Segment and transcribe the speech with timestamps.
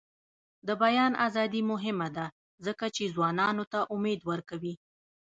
[0.67, 2.25] د بیان ازادي مهمه ده
[2.65, 4.73] ځکه چې ځوانانو ته امید ورکوي.